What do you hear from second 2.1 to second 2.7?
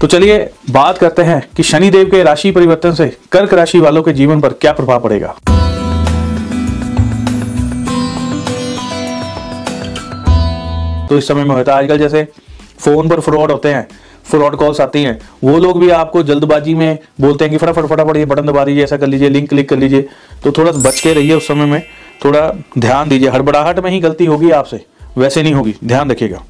के राशि